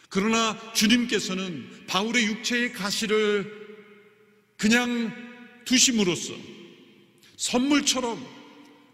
그러나 0.09 0.59
주님께서는 0.75 1.87
바울의 1.87 2.27
육체의 2.27 2.73
가시를 2.73 3.51
그냥 4.57 5.15
두심으로써 5.65 6.35
선물처럼 7.37 8.27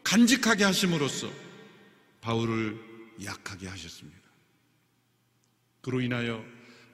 간직하게 0.03 0.65
하심으로써 0.65 1.31
바울을 2.21 2.79
약하게 3.25 3.69
하셨습니다. 3.69 4.21
그로 5.81 6.03
인하여 6.03 6.45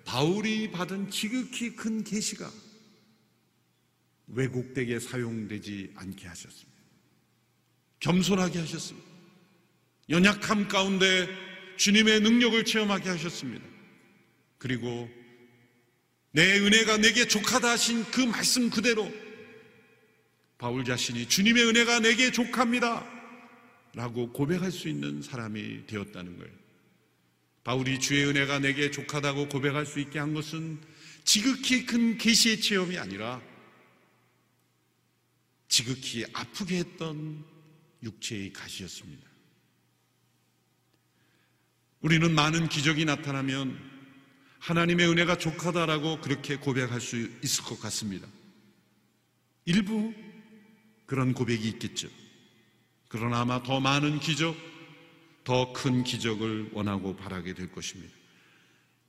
바울이 0.05 0.71
받은 0.71 1.11
지극히 1.11 1.75
큰 1.75 2.05
계시가 2.05 2.51
왜곡되게 4.35 5.01
사용되지 5.01 5.93
않게 5.97 6.27
하셨습니다. 6.29 6.81
겸손하게 8.01 8.61
하셨습니다. 8.61 9.09
연약함 10.09 10.69
가운데 10.69 11.29
주님의 11.77 12.21
능력을 12.21 12.65
체험하게 12.65 13.11
하셨습니다. 13.11 13.65
그리고 14.59 15.09
내 16.33 16.59
은혜가 16.59 16.99
내게 16.99 17.27
족하다 17.27 17.71
하신 17.71 18.05
그 18.11 18.21
말씀 18.21 18.71
그대로 18.71 19.11
바울 20.59 20.85
자신이 20.85 21.27
주님의 21.27 21.65
은혜가 21.69 22.01
내게 22.01 22.31
족합니다. 22.31 23.05
라고 23.95 24.33
고백할 24.33 24.71
수 24.71 24.89
있는 24.89 25.23
사람이 25.23 25.87
되었다는 25.87 26.37
거예요. 26.37 26.53
바울이 27.65 27.99
주의 27.99 28.25
은혜가 28.27 28.61
내게 28.61 28.91
족하다고 28.91 29.49
고백할 29.49 29.85
수 29.87 30.01
있게 30.01 30.19
한 30.19 30.33
것은 30.33 30.79
지극히 31.25 31.87
큰 31.87 32.17
계시의 32.17 32.61
체험이 32.61 32.99
아니라 32.99 33.43
지극히 35.71 36.27
아프게 36.35 36.79
했던 36.79 37.45
육체의 38.03 38.53
가시였습니다. 38.53 39.31
우리는 42.01 42.35
많은 42.35 42.69
기적이 42.69 43.05
나타나면 43.05 43.79
하나님의 44.59 45.09
은혜가 45.09 45.39
족하다라고 45.39 46.21
그렇게 46.21 46.57
고백할 46.57 47.01
수 47.01 47.17
있을 47.43 47.65
것 47.65 47.81
같습니다. 47.81 48.27
일부 49.65 50.13
그런 51.07 51.33
고백이 51.33 51.67
있겠죠. 51.69 52.09
그러나 53.09 53.41
아마 53.41 53.63
더 53.63 53.81
많은 53.81 54.19
기적, 54.19 54.57
더 55.45 55.73
큰 55.73 56.05
기적을 56.05 56.71
원하고 56.73 57.17
바라게 57.17 57.55
될 57.55 57.71
것입니다. 57.71 58.13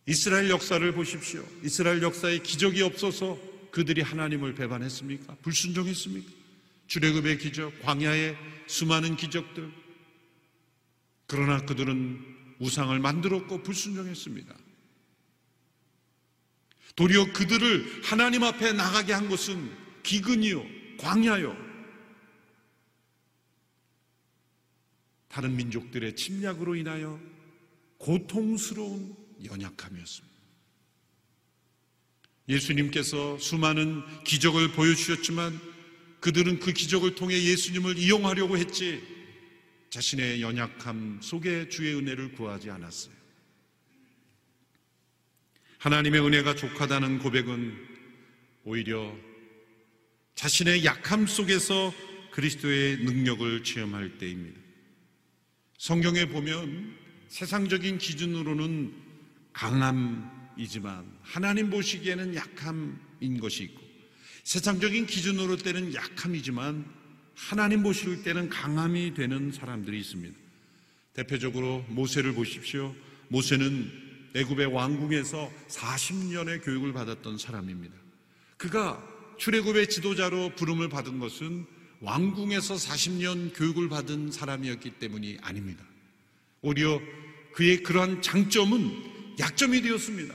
이스라엘 0.06 0.50
역사를 0.50 0.94
보십시오. 0.94 1.44
이스라엘 1.64 2.02
역사에 2.04 2.40
기적이 2.40 2.84
없어서 2.84 3.40
그들이 3.72 4.02
하나님을 4.02 4.54
배반했습니까? 4.54 5.38
불순종했습니까? 5.42 6.41
출애굽의 6.92 7.38
기적, 7.38 7.82
광야의 7.84 8.38
수많은 8.68 9.16
기적들. 9.16 9.72
그러나 11.26 11.66
그들은 11.66 12.20
우상을 12.60 13.00
만들었고 13.00 13.64
불순종했습니다. 13.64 14.54
도리어 16.98 17.32
그들을 17.32 18.04
하나님 18.04 18.44
앞에 18.44 18.74
나가게 18.74 19.14
한 19.14 19.30
것은 19.30 19.72
기근이요, 20.04 20.66
광야요. 20.98 21.56
다른 25.30 25.56
민족들의 25.56 26.18
침략으로 26.18 26.76
인하여 26.76 27.18
고통스러운 28.00 29.16
연약함이었습니다. 29.46 30.42
예수님께서 32.50 33.38
수많은 33.38 34.04
기적을 34.26 34.74
보여주셨지만 34.74 35.71
그들은 36.22 36.60
그 36.60 36.72
기적을 36.72 37.16
통해 37.16 37.36
예수님을 37.44 37.98
이용하려고 37.98 38.58
했지 38.58 39.02
자신의 39.90 40.42
연약함 40.42 41.20
속에 41.22 41.68
주의 41.68 41.96
은혜를 41.96 42.32
구하지 42.34 42.70
않았어요. 42.70 43.14
하나님의 45.80 46.22
은혜가 46.22 46.56
족하다는 46.56 47.20
고백은 47.20 47.76
오히려 48.64 49.14
자신의 50.36 50.86
약함 50.86 51.26
속에서 51.26 51.92
그리스도의 52.32 52.98
능력을 52.98 53.64
체험할 53.64 54.20
때입니다. 54.20 54.62
성경에 55.80 56.26
보면 56.26 56.96
세상적인 57.30 57.98
기준으로는 57.98 58.94
강함이지만 59.54 61.18
하나님 61.24 61.72
보시기에는 61.72 62.36
약함인 62.36 63.40
것이 63.40 63.64
있고 63.64 63.91
세상적인 64.44 65.06
기준으로 65.06 65.58
때는 65.58 65.94
약함이지만 65.94 66.86
하나님 67.36 67.84
보실 67.84 68.24
때는 68.24 68.50
강함이 68.50 69.14
되는 69.14 69.52
사람들이 69.52 70.00
있습니다. 70.00 70.38
대표적으로 71.14 71.86
모세를 71.90 72.34
보십시오. 72.34 72.96
모세는 73.28 73.92
애굽의 74.36 74.68
왕궁에서 74.68 75.52
40년의 75.70 76.64
교육을 76.64 76.94
받았던 76.94 77.38
사람입니다. 77.38 77.94
그가 78.58 79.04
출애굽의 79.38 79.90
지도자로 79.90 80.56
부름을 80.56 80.90
받은 80.90 81.20
것은 81.20 81.66
왕궁에서 82.02 82.76
40년 82.76 83.56
교육을 83.56 83.90
받은 83.90 84.32
사람이었기 84.32 84.92
때문이 84.92 85.40
아닙니다. 85.42 85.84
오히려 86.62 87.02
그의 87.54 87.84
그러한 87.84 88.22
장점은 88.22 89.36
약점이 89.40 89.82
되었습니다. 89.82 90.34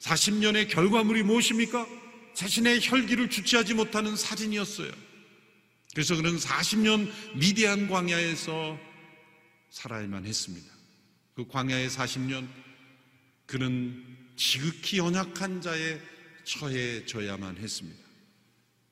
40년의 0.00 0.68
결과물이 0.68 1.22
무엇입니까? 1.22 1.86
자신의 2.36 2.80
혈기를 2.82 3.30
주체하지 3.30 3.72
못하는 3.72 4.14
살인이었어요. 4.14 4.92
그래서 5.94 6.14
그는 6.14 6.36
40년 6.36 7.10
미디안 7.34 7.88
광야에서 7.88 8.78
살아야만 9.70 10.26
했습니다. 10.26 10.70
그 11.34 11.46
광야의 11.48 11.88
40년 11.88 12.46
그는 13.46 14.04
지극히 14.36 14.98
연약한 14.98 15.62
자의 15.62 15.98
처해져야만 16.44 17.56
했습니다. 17.56 17.98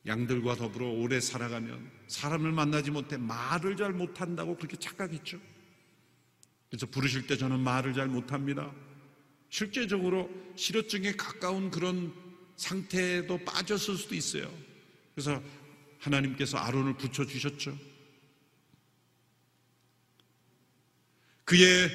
양들과 0.06 0.56
더불어 0.56 0.88
오래 0.88 1.20
살아가면 1.20 1.90
사람을 2.08 2.50
만나지 2.50 2.90
못해 2.90 3.18
말을 3.18 3.76
잘 3.76 3.92
못한다고 3.92 4.56
그렇게 4.56 4.78
착각했죠. 4.78 5.38
그래서 6.70 6.86
부르실 6.86 7.26
때 7.26 7.36
저는 7.36 7.60
말을 7.60 7.92
잘 7.92 8.08
못합니다. 8.08 8.72
실제적으로 9.50 10.30
실효증에 10.56 11.12
가까운 11.12 11.70
그런 11.70 12.23
상태에도 12.56 13.38
빠졌을 13.44 13.96
수도 13.96 14.14
있어요. 14.14 14.52
그래서 15.14 15.42
하나님께서 15.98 16.58
아론을 16.58 16.96
붙여주셨죠. 16.96 17.78
그의 21.44 21.90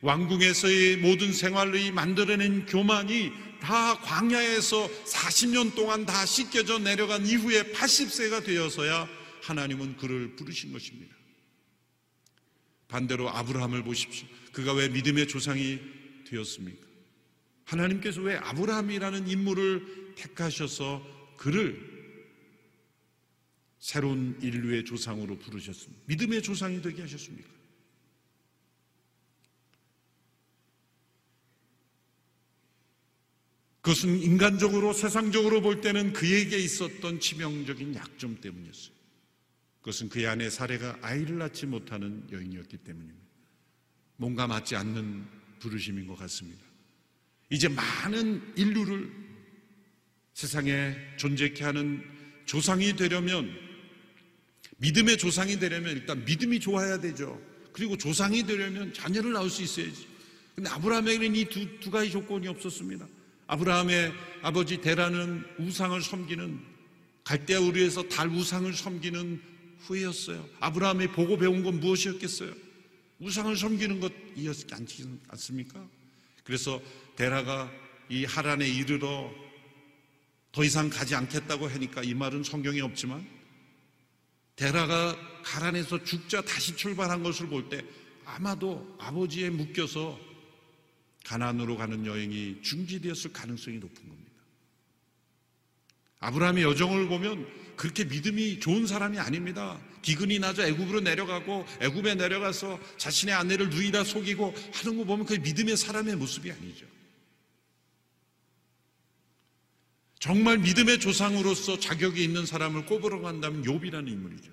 왕궁에서의 0.00 0.98
모든 0.98 1.32
생활의 1.32 1.90
만들어낸 1.90 2.66
교만이 2.66 3.32
다 3.60 3.98
광야에서 4.00 4.88
40년 5.04 5.74
동안 5.74 6.06
다 6.06 6.24
씻겨져 6.24 6.78
내려간 6.78 7.26
이후에 7.26 7.72
80세가 7.72 8.44
되어서야 8.44 9.08
하나님은 9.42 9.96
그를 9.96 10.36
부르신 10.36 10.72
것입니다. 10.72 11.16
반대로 12.88 13.28
아브라함을 13.30 13.82
보십시오. 13.82 14.28
그가 14.52 14.72
왜 14.72 14.88
믿음의 14.88 15.28
조상이 15.28 15.80
되었습니까? 16.28 16.85
하나님께서 17.66 18.22
왜 18.22 18.36
아브라함이라는 18.36 19.28
인물을 19.28 20.14
택하셔서 20.16 21.04
그를 21.36 21.94
새로운 23.78 24.38
인류의 24.40 24.84
조상으로 24.84 25.38
부르셨습니다. 25.38 26.02
믿음의 26.06 26.42
조상이 26.42 26.80
되게 26.80 27.02
하셨습니까? 27.02 27.48
그것은 33.82 34.20
인간적으로 34.20 34.92
세상적으로 34.92 35.60
볼 35.60 35.80
때는 35.80 36.12
그에게 36.12 36.58
있었던 36.58 37.20
치명적인 37.20 37.94
약점 37.94 38.40
때문이었어요. 38.40 38.96
그것은 39.80 40.08
그의 40.08 40.26
아내 40.26 40.50
사례가 40.50 40.98
아이를 41.02 41.38
낳지 41.38 41.66
못하는 41.66 42.26
여인이었기 42.32 42.78
때문입니다. 42.78 43.24
뭔가 44.16 44.48
맞지 44.48 44.74
않는 44.74 45.28
부르심인 45.60 46.08
것 46.08 46.16
같습니다. 46.16 46.65
이제 47.50 47.68
많은 47.68 48.42
인류를 48.56 49.10
세상에 50.34 50.94
존재케 51.16 51.64
하는 51.64 52.04
조상이 52.44 52.94
되려면 52.94 53.50
믿음의 54.78 55.16
조상이 55.18 55.58
되려면 55.58 55.96
일단 55.96 56.24
믿음이 56.24 56.60
좋아야 56.60 57.00
되죠. 57.00 57.40
그리고 57.72 57.96
조상이 57.96 58.42
되려면 58.42 58.92
자녀를 58.92 59.32
낳을 59.32 59.48
수 59.50 59.62
있어야지. 59.62 60.06
근데 60.54 60.70
아브라함에게는 60.70 61.36
이 61.36 61.44
두 61.46 61.80
두 61.80 61.90
가지 61.90 62.10
조건이 62.10 62.48
없었습니다. 62.48 63.06
아브라함의 63.46 64.12
아버지 64.42 64.80
데라는 64.80 65.44
우상을 65.58 66.00
섬기는 66.02 66.60
갈대아 67.24 67.60
우리에서 67.60 68.02
달 68.08 68.28
우상을 68.28 68.72
섬기는 68.72 69.40
후였어요. 69.80 70.48
아브라함이 70.60 71.08
보고 71.08 71.36
배운 71.36 71.62
건 71.62 71.80
무엇이었겠어요? 71.80 72.52
우상을 73.20 73.56
섬기는 73.56 74.00
것이었지 74.00 74.66
않습니까? 75.28 75.88
그래서 76.46 76.80
데라가 77.16 77.70
이 78.08 78.24
하란에 78.24 78.66
이르러 78.66 79.30
더 80.52 80.64
이상 80.64 80.88
가지 80.88 81.14
않겠다고 81.14 81.68
하니까 81.68 82.02
이 82.02 82.14
말은 82.14 82.44
성경에 82.44 82.80
없지만 82.80 83.28
데라가 84.54 85.14
가란에서 85.42 86.02
죽자 86.04 86.40
다시 86.42 86.74
출발한 86.76 87.22
것을 87.22 87.48
볼 87.48 87.68
때 87.68 87.84
아마도 88.24 88.96
아버지에 88.98 89.50
묶여서 89.50 90.18
가난으로 91.24 91.76
가는 91.76 92.06
여행이 92.06 92.62
중지되었을 92.62 93.32
가능성이 93.32 93.78
높은 93.78 94.08
겁니다. 94.08 94.32
아브라함의 96.20 96.64
여정을 96.64 97.08
보면 97.08 97.46
그렇게 97.76 98.04
믿음이 98.04 98.60
좋은 98.60 98.86
사람이 98.86 99.18
아닙니다. 99.18 99.78
기근이 100.02 100.38
나서 100.38 100.66
애굽으로 100.66 101.00
내려가고 101.00 101.66
애굽에 101.80 102.14
내려가서 102.14 102.78
자신의 102.96 103.34
아내를 103.34 103.70
누이다 103.70 104.04
속이고 104.04 104.54
하는 104.72 104.98
거 104.98 105.04
보면 105.04 105.26
그 105.26 105.34
믿음의 105.34 105.76
사람의 105.76 106.16
모습이 106.16 106.50
아니죠. 106.50 106.86
정말 110.18 110.58
믿음의 110.58 110.98
조상으로서 110.98 111.78
자격이 111.78 112.22
있는 112.22 112.46
사람을 112.46 112.86
꼽으러 112.86 113.20
간다면 113.20 113.62
욥이라는 113.62 114.08
인물이죠. 114.08 114.50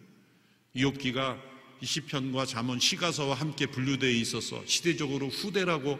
욥기가 0.75 1.39
시편과 1.81 2.45
잠언 2.45 2.79
시가서와 2.79 3.35
함께 3.35 3.65
분류되어 3.67 4.09
있어서 4.09 4.63
시대적으로 4.65 5.29
후대라고 5.29 5.99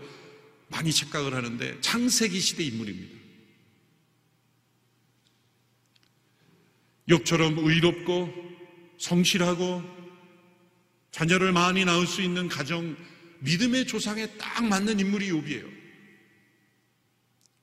많이 0.69 0.91
착각을 0.91 1.33
하는데 1.33 1.79
창세기 1.81 2.39
시대 2.39 2.63
인물입니다. 2.63 3.22
욥처럼 7.09 7.57
의롭고 7.65 8.33
성실하고 8.97 9.83
자녀를 11.11 11.51
많이 11.51 11.85
낳을 11.85 12.07
수 12.07 12.21
있는 12.21 12.47
가정 12.47 12.95
믿음의 13.39 13.85
조상에 13.87 14.25
딱 14.37 14.65
맞는 14.65 14.99
인물이 14.99 15.29
욥이에요. 15.29 15.69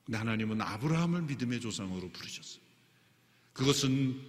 근데 0.05 0.19
하나님은 0.19 0.61
아브라함을 0.61 1.23
믿음의 1.23 1.61
조상으로 1.61 2.11
부르셨어요. 2.11 2.63
그것은 3.53 4.21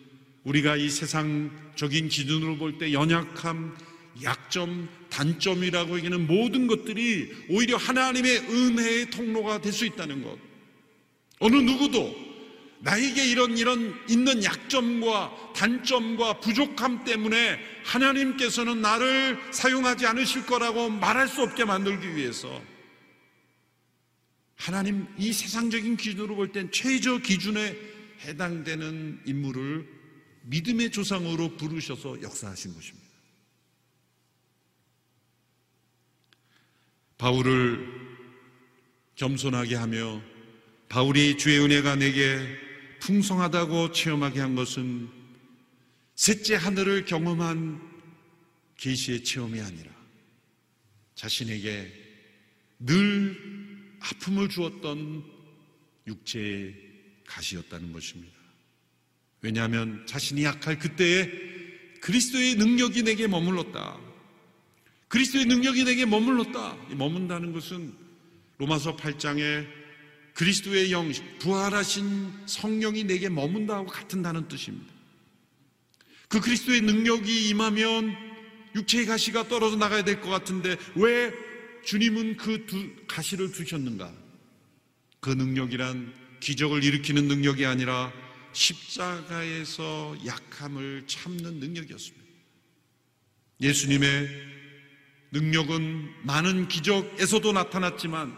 우리가 0.43 0.76
이 0.76 0.89
세상적인 0.89 2.08
기준으로 2.10 2.58
볼 2.58 2.78
때 2.78 2.93
연약함, 2.93 3.78
약점, 4.24 4.89
단점이라고 5.10 5.97
여기는 6.00 6.28
모든 6.28 6.67
것들이 6.67 7.32
오히려 7.50 7.78
하나님의 7.78 8.38
은혜의 8.39 9.10
통로가 9.12 9.62
될 9.62 9.71
수 9.71 9.86
있다는 9.86 10.24
것. 10.24 10.38
어느 11.39 11.56
누구도 11.58 12.31
나에게 12.84 13.28
이런 13.28 13.58
이런 13.58 13.96
있는 14.10 14.44
약점과 14.44 15.54
단점과 15.54 16.39
부족함 16.39 17.04
때문에 17.04 17.60
하나님께서는 17.86 18.82
나를 18.82 19.39
사용하지 19.52 20.08
않으실 20.08 20.48
거라고 20.48 20.89
말할 20.89 21.28
수 21.28 21.44
없게 21.44 21.63
만들기 21.63 22.15
위해서 22.15 22.62
하나님 24.56 25.08
이 25.17 25.32
세상적인 25.32 25.98
기준으로 25.98 26.36
볼 26.36 26.52
땐 26.52 26.72
최저 26.72 27.17
기준에 27.20 27.78
해당되는 28.26 29.22
인물을 29.26 29.88
믿음의 30.44 30.91
조상으로 30.91 31.58
부르셔서 31.58 32.22
역사하신 32.22 32.74
것입니다. 32.74 33.08
바울을 37.20 37.88
겸손하게 39.15 39.76
하며 39.76 40.20
바울이 40.89 41.38
주의 41.38 41.60
은혜가 41.60 41.96
내게 41.96 42.39
풍성하다고 43.02 43.92
체험하게 43.92 44.40
한 44.40 44.56
것은 44.56 45.10
셋째 46.16 46.56
하늘을 46.56 47.06
경험한 47.06 47.82
계시의 48.78 49.24
체험이 49.24 49.60
아니라 49.60 49.92
자신에게 51.16 51.92
늘 52.80 53.98
아픔을 54.00 54.50
주었던 54.50 55.24
육체의 56.08 56.76
가시였다는 57.26 57.92
것입니다. 57.92 58.34
왜냐하면 59.42 60.06
자신이 60.06 60.44
약할 60.44 60.78
그때에 60.78 61.30
그리스도의 62.02 62.56
능력이 62.56 63.04
내게 63.04 63.28
머물렀다. 63.28 64.00
그리스도의 65.08 65.46
능력이 65.46 65.84
내게 65.84 66.06
머물렀다. 66.06 66.76
머문다는 66.96 67.52
것은 67.52 67.94
로마서 68.58 68.96
8장에 68.96 69.81
그리스도의 70.34 70.91
영, 70.91 71.12
부활하신 71.39 72.48
성령이 72.48 73.04
내게 73.04 73.30
머문다하고 73.30 73.88
같은다는 73.88 74.48
뜻입니다. 74.48 74.91
그 76.30 76.39
그리스도의 76.39 76.82
능력이 76.82 77.50
임하면 77.50 78.15
육체의 78.76 79.06
가시가 79.06 79.48
떨어져 79.50 79.76
나가야 79.76 80.04
될 80.04 80.22
것 80.22 80.30
같은데 80.30 80.78
왜 80.96 81.34
주님은 81.84 82.38
그 82.38 82.65
두, 82.65 82.89
가시를 83.08 83.52
두셨는가? 83.52 84.13
그 85.20 85.30
능력이란 85.30 86.13
기적을 86.39 86.84
일으키는 86.84 87.28
능력이 87.28 87.65
아니라 87.65 88.13
십자가에서 88.54 90.15
약함을 90.26 91.04
참는 91.08 91.60
능력이었습니다. 91.60 92.26
예수님의 93.62 94.30
능력은 95.32 96.26
많은 96.26 96.67
기적에서도 96.67 97.52
나타났지만 97.52 98.36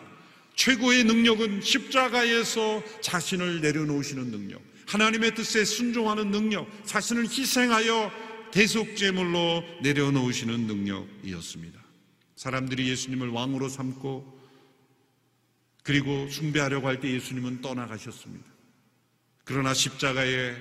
최고의 0.55 1.03
능력은 1.05 1.61
십자가에서 1.61 2.83
자신을 3.01 3.61
내려놓으시는 3.61 4.31
능력, 4.31 4.61
하나님의 4.87 5.35
뜻에 5.35 5.65
순종하는 5.65 6.31
능력, 6.31 6.67
자신을 6.85 7.23
희생하여 7.23 8.11
대속제물로 8.51 9.63
내려놓으시는 9.81 10.67
능력이었습니다. 10.67 11.83
사람들이 12.35 12.87
예수님을 12.89 13.29
왕으로 13.29 13.67
삼고 13.69 14.41
그리고 15.81 16.29
숭배하려고 16.29 16.87
할 16.87 16.99
때 16.99 17.11
예수님은 17.11 17.61
떠나가셨습니다. 17.61 18.45
그러나 19.43 19.73
십자가의 19.73 20.55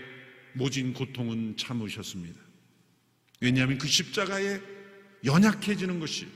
모진 0.54 0.92
고통은 0.92 1.56
참으셨습니다. 1.56 2.40
왜냐하면 3.40 3.78
그 3.78 3.86
십자가에 3.86 4.60
연약해지는 5.24 6.00
것이 6.00 6.26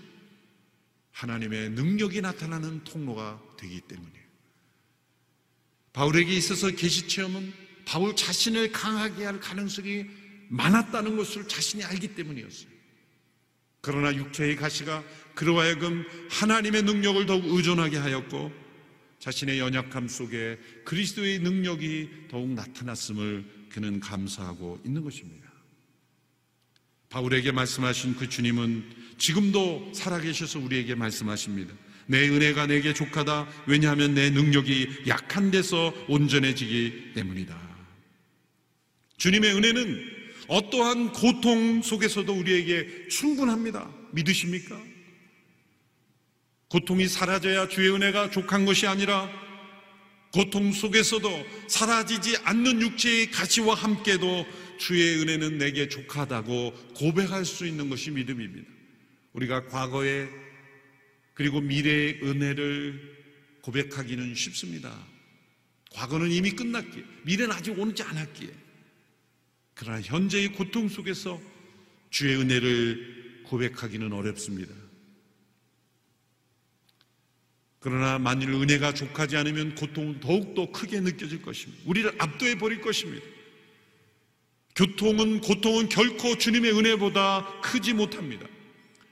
하나님의 1.16 1.70
능력이 1.70 2.20
나타나는 2.20 2.84
통로가 2.84 3.42
되기 3.56 3.80
때문이에요. 3.80 4.26
바울에게 5.94 6.30
있어서 6.34 6.68
계시 6.68 7.08
체험은 7.08 7.54
바울 7.86 8.14
자신을 8.14 8.70
강하게 8.70 9.24
할 9.24 9.40
가능성이 9.40 10.04
많았다는 10.50 11.16
것을 11.16 11.48
자신이 11.48 11.84
알기 11.84 12.14
때문이었어요. 12.14 12.68
그러나 13.80 14.14
육체의 14.14 14.56
가시가 14.56 15.02
그로 15.34 15.58
하여금 15.58 16.04
하나님의 16.28 16.82
능력을 16.82 17.24
더욱 17.24 17.46
의존하게 17.46 17.96
하였고 17.96 18.52
자신의 19.18 19.58
연약함 19.58 20.08
속에 20.08 20.58
그리스도의 20.84 21.38
능력이 21.38 22.28
더욱 22.30 22.50
나타났음을 22.50 23.68
그는 23.70 24.00
감사하고 24.00 24.82
있는 24.84 25.02
것입니다. 25.02 25.50
바울에게 27.08 27.52
말씀하신 27.52 28.16
그 28.16 28.28
주님은 28.28 29.05
지금도 29.18 29.92
살아계셔서 29.94 30.58
우리에게 30.60 30.94
말씀하십니다. 30.94 31.74
내 32.06 32.28
은혜가 32.28 32.66
내게 32.66 32.94
족하다. 32.94 33.48
왜냐하면 33.66 34.14
내 34.14 34.30
능력이 34.30 35.04
약한 35.08 35.50
데서 35.50 35.92
온전해지기 36.08 37.12
때문이다. 37.14 37.66
주님의 39.16 39.54
은혜는 39.54 40.16
어떠한 40.48 41.12
고통 41.12 41.82
속에서도 41.82 42.32
우리에게 42.32 43.08
충분합니다. 43.08 43.90
믿으십니까? 44.12 44.80
고통이 46.68 47.08
사라져야 47.08 47.68
주의 47.68 47.90
은혜가 47.90 48.30
족한 48.30 48.66
것이 48.66 48.86
아니라 48.86 49.28
고통 50.32 50.72
속에서도 50.72 51.46
사라지지 51.68 52.36
않는 52.44 52.82
육체의 52.82 53.30
가치와 53.30 53.74
함께도 53.74 54.46
주의 54.78 55.20
은혜는 55.20 55.58
내게 55.58 55.88
족하다고 55.88 56.72
고백할 56.94 57.44
수 57.44 57.66
있는 57.66 57.88
것이 57.88 58.10
믿음입니다. 58.10 58.75
우리가 59.36 59.66
과거에 59.66 60.28
그리고 61.34 61.60
미래의 61.60 62.20
은혜를 62.22 63.16
고백하기는 63.60 64.34
쉽습니다. 64.34 65.06
과거는 65.92 66.30
이미 66.30 66.52
끝났기에, 66.52 67.04
미래는 67.24 67.54
아직 67.54 67.78
오지 67.78 68.02
않았기에. 68.02 68.48
그러나 69.74 70.00
현재의 70.00 70.52
고통 70.52 70.88
속에서 70.88 71.40
주의 72.08 72.36
은혜를 72.36 73.42
고백하기는 73.44 74.10
어렵습니다. 74.12 74.74
그러나 77.78 78.18
만일 78.18 78.50
은혜가 78.50 78.94
족하지 78.94 79.36
않으면 79.36 79.74
고통은 79.74 80.20
더욱더 80.20 80.72
크게 80.72 81.00
느껴질 81.00 81.42
것입니다. 81.42 81.82
우리를 81.86 82.14
압도해 82.18 82.58
버릴 82.58 82.80
것입니다. 82.80 83.24
교통은, 84.74 85.40
고통은 85.40 85.88
결코 85.88 86.36
주님의 86.38 86.72
은혜보다 86.72 87.60
크지 87.60 87.92
못합니다. 87.92 88.46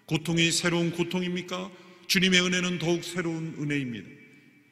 고통이 0.07 0.51
새로운 0.53 0.91
고통입니까? 0.93 1.71
주님의 2.07 2.41
은혜는 2.41 2.79
더욱 2.79 3.05
새로운 3.05 3.55
은혜입니다. 3.59 4.09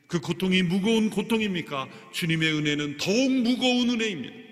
그 0.06 0.20
고통이 0.20 0.62
무거운 0.62 1.08
고통입니까? 1.08 1.88
주님의 2.12 2.52
은혜는 2.52 2.96
더욱 2.98 3.32
무거운 3.32 3.90
은혜입니다. 3.90 4.42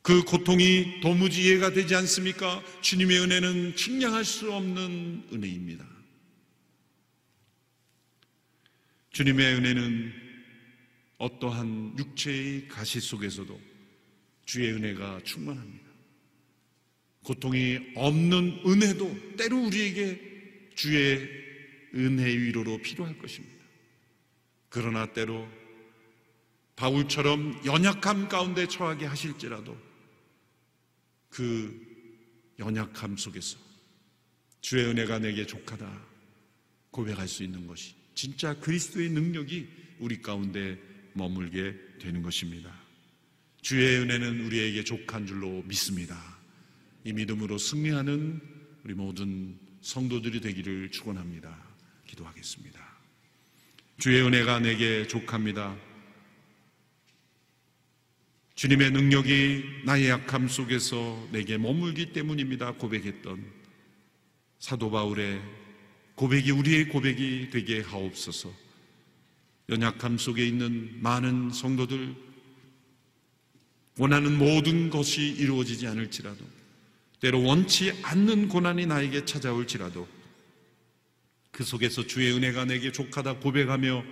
그 0.00 0.24
고통이 0.24 1.00
도무지 1.00 1.42
이해가 1.42 1.72
되지 1.72 1.94
않습니까? 1.94 2.62
주님의 2.80 3.20
은혜는 3.20 3.76
측량할 3.76 4.24
수 4.24 4.52
없는 4.52 5.28
은혜입니다. 5.32 5.86
주님의 9.12 9.54
은혜는 9.54 10.12
어떠한 11.18 11.98
육체의 11.98 12.66
가시 12.68 12.98
속에서도 12.98 13.60
주의 14.44 14.72
은혜가 14.72 15.20
충만합니다. 15.22 15.81
고통이 17.22 17.92
없는 17.94 18.62
은혜도 18.66 19.36
때로 19.36 19.66
우리에게 19.66 20.70
주의 20.74 21.28
은혜 21.94 22.26
위로로 22.26 22.78
필요할 22.78 23.18
것입니다. 23.18 23.64
그러나 24.68 25.12
때로 25.12 25.46
바울처럼 26.76 27.60
연약함 27.64 28.28
가운데 28.28 28.66
처하게 28.66 29.06
하실지라도 29.06 29.78
그 31.28 31.92
연약함 32.58 33.16
속에서 33.16 33.58
주의 34.60 34.86
은혜가 34.86 35.18
내게 35.18 35.46
족하다 35.46 36.06
고백할 36.90 37.28
수 37.28 37.42
있는 37.42 37.66
것이 37.66 37.94
진짜 38.14 38.54
그리스도의 38.58 39.10
능력이 39.10 39.68
우리 39.98 40.20
가운데 40.20 40.78
머물게 41.14 41.98
되는 42.00 42.22
것입니다. 42.22 42.72
주의 43.60 43.98
은혜는 43.98 44.44
우리에게 44.46 44.82
족한 44.84 45.26
줄로 45.26 45.62
믿습니다. 45.66 46.31
이 47.04 47.12
믿음으로 47.12 47.58
승리하는 47.58 48.40
우리 48.84 48.94
모든 48.94 49.58
성도들이 49.80 50.40
되기를 50.40 50.90
축원합니다. 50.90 51.56
기도하겠습니다. 52.06 52.80
주의 53.98 54.22
은혜가 54.22 54.60
내게 54.60 55.06
족합니다. 55.08 55.76
주님의 58.54 58.92
능력이 58.92 59.82
나의 59.84 60.08
약함 60.08 60.46
속에서 60.46 61.28
내게 61.32 61.58
머물기 61.58 62.12
때문입니다. 62.12 62.72
고백했던 62.74 63.44
사도 64.58 64.90
바울의 64.90 65.42
고백이 66.14 66.52
우리의 66.52 66.88
고백이 66.88 67.50
되게 67.50 67.80
하옵소서. 67.80 68.52
연약함 69.68 70.18
속에 70.18 70.46
있는 70.46 71.02
많은 71.02 71.50
성도들 71.50 72.14
원하는 73.98 74.38
모든 74.38 74.90
것이 74.90 75.22
이루어지지 75.22 75.86
않을지라도 75.86 76.61
때로 77.22 77.42
원치 77.44 77.92
않는 78.02 78.48
고난이 78.48 78.86
나에게 78.86 79.24
찾아올지라도 79.24 80.08
그 81.52 81.62
속에서 81.62 82.04
주의 82.04 82.32
은혜가 82.32 82.64
내게 82.64 82.90
족하다 82.90 83.38
고백하며 83.38 84.02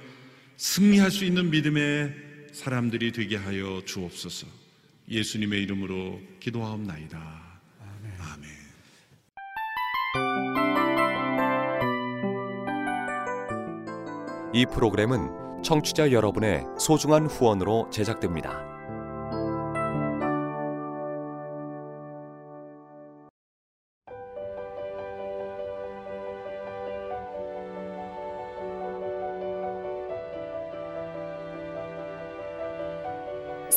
승리할 0.56 1.10
수 1.10 1.24
있는 1.24 1.50
믿음의 1.50 2.14
사람들이 2.52 3.10
되게 3.10 3.36
하여 3.36 3.82
주옵소서. 3.84 4.46
예수님의 5.08 5.60
이름으로 5.62 6.20
기도하옵나이다. 6.38 7.18
아멘. 7.80 8.12
아멘. 8.20 8.50
이 14.54 14.66
프로그램은 14.72 15.62
청취자 15.64 16.12
여러분의 16.12 16.62
소중한 16.78 17.26
후원으로 17.26 17.90
제작됩니다. 17.92 18.69